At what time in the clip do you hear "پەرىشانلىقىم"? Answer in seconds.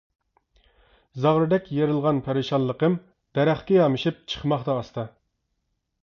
2.27-2.95